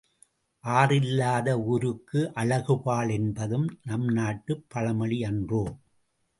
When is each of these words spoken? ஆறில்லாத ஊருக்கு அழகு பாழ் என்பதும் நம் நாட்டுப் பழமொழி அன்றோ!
ஆறில்லாத 0.63 1.53
ஊருக்கு 1.65 2.33
அழகு 2.33 2.77
பாழ் 2.79 3.09
என்பதும் 3.09 3.67
நம் 3.83 4.09
நாட்டுப் 4.11 4.65
பழமொழி 4.67 5.23
அன்றோ! 5.23 5.63